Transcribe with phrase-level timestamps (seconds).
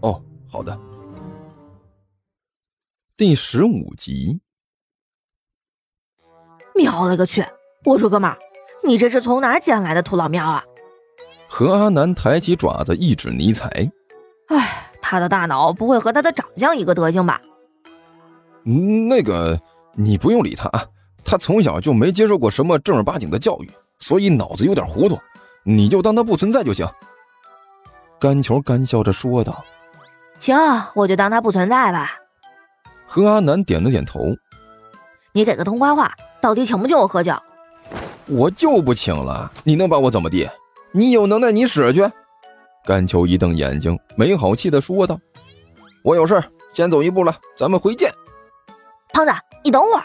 [0.00, 0.78] 哦，好的。
[3.16, 4.40] 第十五集。
[6.74, 7.44] 喵了个去！
[7.84, 8.38] 我说哥们儿，
[8.84, 10.62] 你这是从哪儿捡来的土老喵啊？
[11.48, 13.68] 何阿南抬起爪子一指尼采。
[14.48, 17.40] 哎，他的大脑不会和他的长相一个德行吧？
[18.64, 19.60] 嗯，那个
[19.94, 20.86] 你不用理他啊，
[21.24, 25.18] 他从小就没接受过什么正儿八经的教育，所以脑子有点糊涂。
[25.64, 26.86] 你就当他不存在就行。
[28.20, 29.64] 干球干笑着说道。
[30.38, 30.56] 行，
[30.94, 32.12] 我就当他不存在吧。
[33.06, 34.20] 何阿南点了点头。
[35.32, 37.32] 你给个通关话，到底请不请我喝酒？
[38.26, 40.48] 我就不请了，你能把我怎么地？
[40.92, 42.08] 你有能耐你使去。
[42.84, 45.18] 甘秋一瞪眼睛，没好气的说道
[46.02, 48.12] ：“我有事先走一步了，咱们回见。”
[49.12, 50.04] 胖子，你等会儿。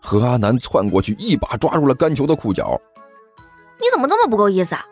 [0.00, 2.80] 何阿南窜过去，一把抓住了甘秋的裤脚。
[3.80, 4.84] 你怎么这么不够意思啊？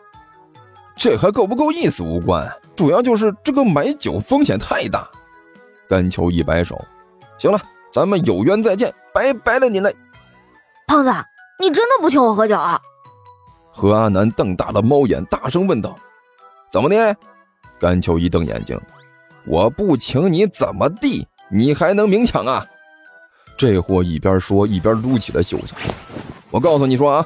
[0.95, 5.07] 这还够不够意思无关，主要就是这个买酒风险太大。
[5.87, 6.79] 甘秋一摆手
[7.37, 7.59] ：“行了，
[7.91, 9.95] 咱们有缘再见，拜拜了您嘞。”
[10.87, 11.11] 胖子，
[11.59, 12.79] 你真的不请我喝酒啊？
[13.71, 15.95] 何阿南瞪大了猫眼，大声问道
[16.71, 17.15] ：“怎么的？”
[17.79, 18.79] 甘秋一瞪眼睛
[19.45, 21.27] ：“我不请你怎么地？
[21.49, 22.65] 你还能明抢啊？”
[23.57, 25.75] 这货一边说一边撸起了袖子。
[26.49, 27.25] 我告诉你说啊，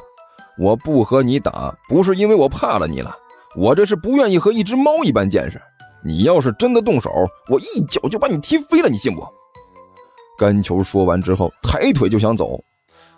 [0.58, 3.16] 我不和你打，不是因为我怕了你了。
[3.58, 5.60] 我这是不愿意和一只猫一般见识。
[6.04, 7.10] 你要是真的动手，
[7.48, 9.26] 我一脚就把你踢飞了，你信不？
[10.38, 12.62] 甘球说完之后，抬腿就想走。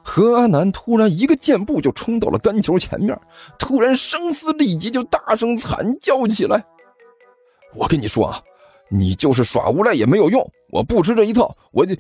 [0.03, 3.15] 何阿南突然一个箭步就冲到了甘球前面，
[3.59, 6.65] 突然声嘶力竭，就大声惨叫起来
[7.77, 8.43] ：“我跟你说啊，
[8.89, 11.95] 你就是耍无赖也没有用，我不吃这一套。”我就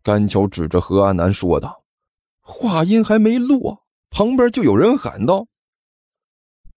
[0.00, 1.82] 甘球指着何阿南说道。
[2.40, 5.44] 话音还没落，旁边就有人喊道：“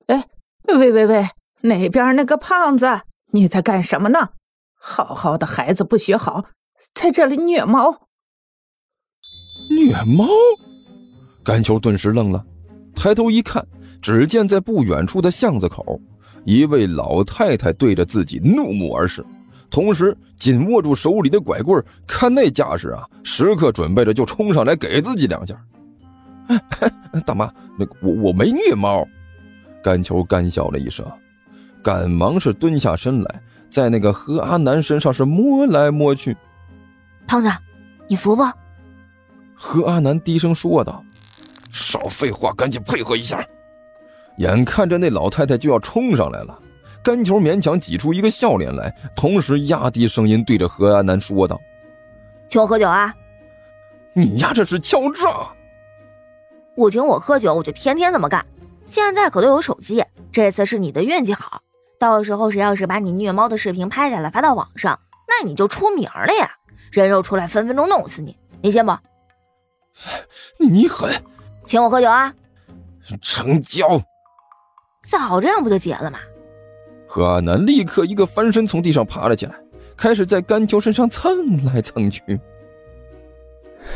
[0.08, 0.26] 哎！”
[0.68, 1.26] 喂喂喂，
[1.62, 3.02] 那边那个胖子，
[3.32, 4.30] 你在干什么呢？
[4.80, 6.46] 好好的孩子不学好，
[6.94, 8.08] 在这里虐猫。
[9.70, 10.26] 虐猫？
[11.44, 12.46] 甘球顿时愣了，
[12.96, 13.66] 抬头一看，
[14.02, 16.00] 只见在不远处的巷子口，
[16.46, 19.26] 一位老太太对着自己怒目而视，
[19.70, 25.56] 同时紧握住手里的拐棍，看那架势啊，时刻准备着就冲上来给自己两下。
[27.26, 29.08] 大妈，那我我没虐猫。
[29.84, 31.06] 甘球干笑了一声，
[31.84, 36.36] 赶忙是蹲下身来，在那个何阿南身上是摸来摸去。
[37.28, 37.50] 胖子，
[38.08, 38.44] 你服不？
[39.56, 41.04] 何阿南低声说道
[41.72, 43.44] ：“少废话，赶紧配合一下。”
[44.38, 46.58] 眼看着那老太太就要冲上来了，
[47.04, 51.60] 甘球勉强挤出一个笑脸来，同时压低声音对着何阿南说道
[52.50, 53.14] ：“请我喝酒啊！”
[54.14, 55.48] 你丫这是敲诈！
[56.76, 58.44] 不请我喝酒，我就天天这么干。
[58.92, 60.04] 现在可都有手机，
[60.34, 61.62] 这次是你的运气好，
[61.98, 66.52] 到时候谁要是把你虐猫的视频拍下来发到网上，那你就出名了呀！
[66.92, 68.92] 人肉出来分分钟弄死你，你信不？
[70.60, 71.10] 你狠，
[71.64, 72.34] 请我喝酒啊！
[73.22, 73.88] 成交。
[75.10, 76.20] 早这样不就结了吗？
[77.08, 79.56] 何阿南立刻一个翻身从地上爬了起来，
[79.96, 82.22] 开始在甘秋身上蹭来蹭去。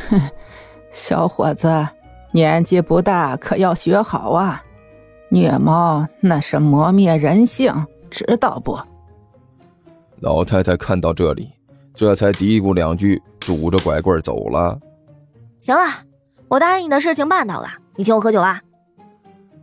[0.09, 0.21] 哼，
[0.89, 1.85] 小伙子，
[2.31, 4.63] 年纪不大，可要学好啊！
[5.35, 8.79] 虐猫那是磨灭人性，知道不？
[10.21, 11.51] 老太太看到这里，
[11.93, 14.79] 这才嘀咕两句，拄着拐棍走了。
[15.59, 15.83] 行了，
[16.47, 18.61] 我答应你的事情办到了，你请我喝酒啊！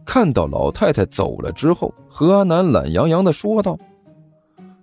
[0.04, 3.78] 看到老太太走了之后，何阿南懒洋洋的说道：“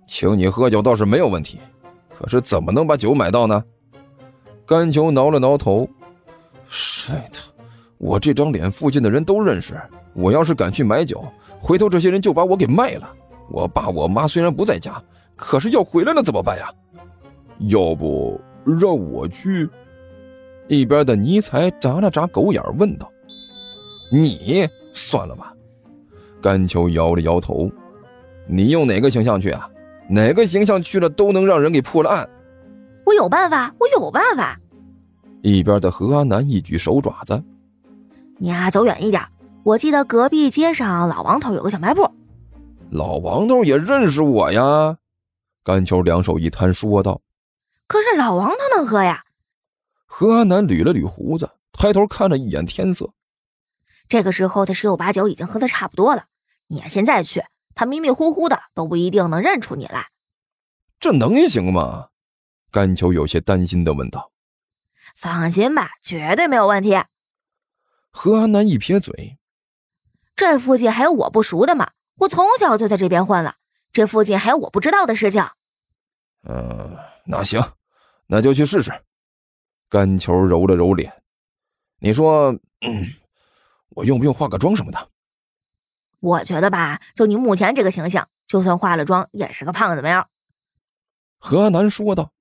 [0.08, 1.60] 请你喝酒倒是没有问题，
[2.18, 3.62] 可是怎么能把酒买到呢？”
[4.66, 5.88] 甘球挠了挠头
[6.68, 7.38] ，shit，
[8.00, 9.78] 我这张脸附近的人都认识。
[10.14, 11.22] 我要是敢去买酒，
[11.58, 13.08] 回头这些人就把我给卖了。
[13.50, 15.00] 我爸我妈虽然不在家，
[15.36, 16.72] 可是要回来了怎么办呀？
[17.68, 19.68] 要不让我去？
[20.66, 23.10] 一边的尼才眨了眨狗眼，问道
[24.10, 25.52] ：“你算了吧。”
[26.40, 27.70] 甘秋摇了摇头
[28.48, 29.68] ：“你用哪个形象去啊？
[30.08, 32.26] 哪个形象去了都能让人给破了案。”
[33.04, 34.58] 我有办法，我有办法。
[35.42, 37.42] 一边的何阿南一举手爪子
[38.40, 39.22] ：“你啊，走远一点。”
[39.62, 42.10] 我记得隔壁街上老王头有个小卖部，
[42.90, 44.96] 老王头也认识我呀。
[45.62, 47.20] 甘秋两手一摊，说道
[47.86, 49.22] ：“可是老王他能喝呀。”
[50.08, 53.12] 何安南捋了捋胡子，抬头看了一眼天色。
[54.08, 56.24] 这个时候他十有八九已经喝的差不多了。
[56.68, 57.44] 你呀，现在去，
[57.74, 60.06] 他迷迷糊糊的都不一定能认出你来。
[60.98, 62.08] 这能行吗？
[62.70, 64.32] 甘秋有些担心的问道。
[65.14, 66.98] 放心吧，绝对没有问题。
[68.10, 69.38] 何安南一撇嘴
[70.36, 71.92] ：“这附近还有我不熟的吗？
[72.16, 73.56] 我从小就在这边混了，
[73.92, 75.44] 这附近还有我不知道的事情。”
[76.48, 76.96] 嗯，
[77.26, 77.62] 那行，
[78.26, 78.92] 那就去试试。
[79.88, 81.22] 甘球揉了揉脸，
[81.98, 83.06] 你说，嗯
[83.90, 85.08] 我用不用化个妆什么的？
[86.20, 90.28] 我觉得吧，就你目前这个形象，就算化了妆也是个胖子喵。
[91.38, 92.32] 何安南说道：“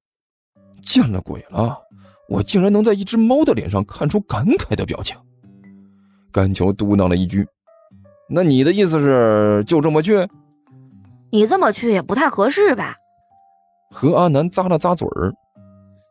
[0.83, 1.81] 见了鬼了，
[2.27, 5.17] 我竟然能在一只猫的脸上看出感慨的表情。”
[6.31, 7.47] 甘球嘟囔了一句
[8.29, 10.27] ：“那你的意思是就这么去？
[11.31, 12.95] 你这么去也不太合适吧？”
[13.91, 15.33] 何阿南咂了咂嘴儿。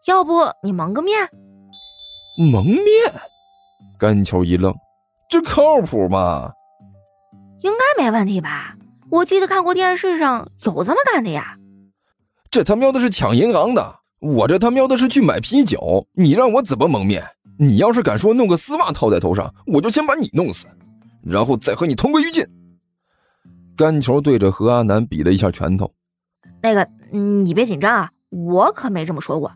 [0.06, 0.32] 要不
[0.62, 1.28] 你蒙个面？
[2.52, 2.82] 蒙面？
[3.98, 4.74] 甘球一愣，
[5.28, 6.52] 这靠谱吗？
[7.60, 8.76] 应该没问题吧？
[9.10, 11.56] 我记得看过电视上有这么干的呀。
[12.50, 17.24] 这他喵的是抢银行的，我这他喵的是去买啤酒，你让我怎么蒙面？
[17.58, 20.66] 你要是敢说弄个丝袜套在头上，我就先把你弄死，
[21.22, 22.46] 然后再和你同归于尽。
[23.76, 25.92] 甘球对着何阿南比了一下拳头，
[26.62, 29.52] 那个，你别紧张啊，我可没这么说过。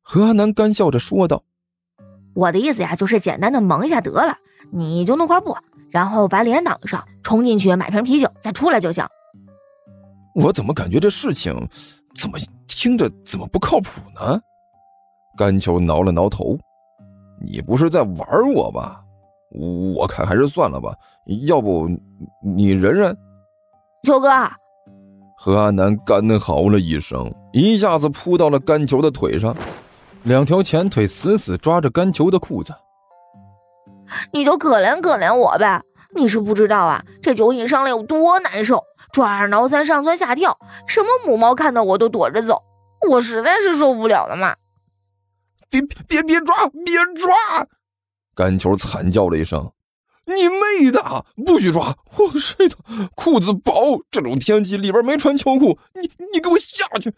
[0.00, 1.44] 何阿南干笑着说道
[2.34, 4.36] ：“我的意思呀，就是简单的蒙一下得了，
[4.70, 5.56] 你就弄块布，
[5.90, 9.04] 然后把脸挡上，冲进去买瓶啤酒，再出来就行。”
[10.34, 11.54] 我怎么感觉这事情
[12.16, 14.40] 怎么听着怎么不靠谱呢？
[15.36, 16.58] 甘球挠了挠头
[17.44, 19.00] ：“你不是在玩我吧？
[19.94, 20.94] 我看还是算了吧，
[21.46, 21.88] 要不
[22.56, 23.16] 你忍忍。”
[24.04, 24.28] 秋哥，
[25.36, 29.54] 何阿南干嚎了一声，一下子扑到了甘球的腿上。
[30.24, 32.72] 两条前腿死死抓着甘球的裤子，
[34.32, 35.82] 你就可怜可怜我呗！
[36.14, 40.56] 你是不知道啊，这酒瘾上来有多难受，抓耳挠腮，上蹿下跳，
[40.86, 42.62] 什么母猫看到我都躲着走，
[43.10, 44.54] 我实在是受不了了嘛！
[45.80, 47.66] 别别别抓，别抓！
[48.34, 49.72] 甘球惨叫了一声
[50.26, 51.96] ：“你妹的，不许抓！
[52.18, 52.76] 我睡的
[53.14, 57.14] 裤子薄，这种天气里边没穿秋裤，你你给我下去！”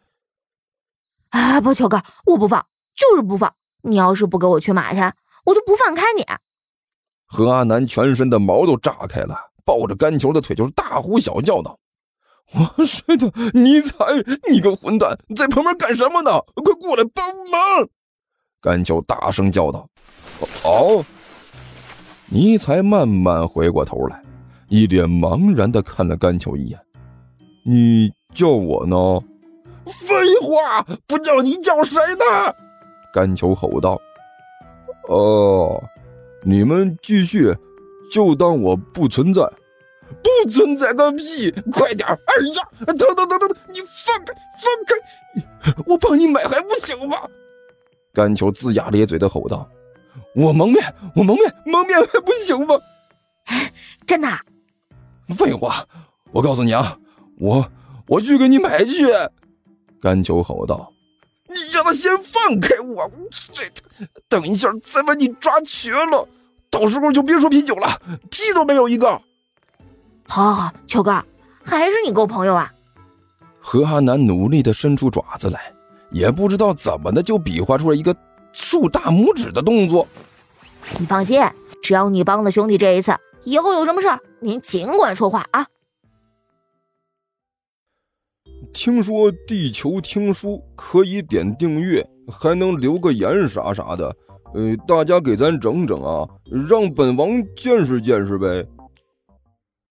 [1.31, 2.65] 啊，不，球哥，我不放。
[2.95, 3.53] 就是不放！
[3.83, 5.01] 你要是不给我去买去，
[5.47, 6.25] 我就不放开你。
[7.27, 11.77] 何阿南全身的毛都炸开了，抱着甘球的腿就是大呼小叫道
[12.55, 13.97] ：“我睡的，你才，
[14.49, 16.31] 你个混蛋，在旁边干什么呢？
[16.65, 17.89] 快过来帮忙！”
[18.65, 19.87] 甘球大声叫道
[20.65, 21.05] ：“哦！”
[22.33, 24.23] 尼才慢慢回过头来，
[24.69, 26.81] 一脸茫然的看了甘球一眼
[27.63, 29.21] ：“你叫我呢
[29.85, 32.25] ？”“废话，不叫你叫谁呢？”
[33.13, 34.01] 甘球吼道
[35.11, 35.85] ：“哦，
[36.43, 37.55] 你们继续，
[38.11, 39.43] 就当我不存在，
[40.23, 41.51] 不存在个屁！
[41.71, 42.09] 快点！
[42.09, 44.33] 哎呀，等等等等等，你放开，
[44.63, 45.83] 放开！
[45.85, 47.19] 我帮你买还不行吗？”
[48.15, 49.69] 甘球龇牙咧嘴的吼道
[50.37, 52.79] ：“我蒙面，我蒙面，蒙面还不行吗？
[54.07, 54.29] 真的？
[55.37, 55.85] 废话！
[56.31, 56.97] 我告诉你啊，
[57.39, 57.69] 我
[58.07, 59.09] 我去给你买去！”
[60.01, 60.93] 甘球吼道。
[61.47, 63.11] 你让他先放开我！
[63.53, 63.63] 这，
[64.29, 66.27] 等一下再把你抓瘸了，
[66.71, 69.09] 到时候就别说啤酒了，屁都没有一个。
[70.27, 71.13] 好，好，好，球哥，
[71.65, 72.73] 还是你够朋友啊！
[73.61, 75.73] 何阿南努力的伸出爪子来，
[76.15, 78.17] 也不知道怎么的就比划出了一个
[78.53, 80.07] 竖大拇指的动作。
[80.97, 81.43] 你放心，
[81.83, 85.67] 只要你帮了兄弟这一次，以后有什么事儿您尽管说话啊。
[88.73, 94.15] 听说地球听书可以点订阅，还能留个言啥啥的，
[94.55, 96.29] 呃，大家给咱整整啊，
[96.69, 98.65] 让本王见识见识呗。